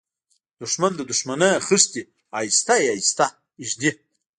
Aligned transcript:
دښمن 0.61 0.91
د 0.97 1.01
دښمنۍ 1.11 1.51
خښتې 1.67 2.01
آهسته 2.39 2.75
آهسته 2.93 3.25
ږدي 3.67 3.91